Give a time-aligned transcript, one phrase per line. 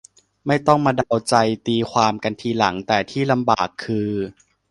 [0.47, 1.35] ไม่ต้องมาเดาใจ
[1.67, 4.09] ตีความกันทีหลัง แต่ที่ลำบากคือ